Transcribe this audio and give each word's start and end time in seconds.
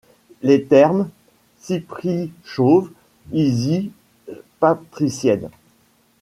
Les 0.41 0.63
Thermes, 0.63 1.09
Cypris 1.59 2.31
chauve, 2.43 2.89
Isis 3.33 3.91
patricienne 4.59 5.51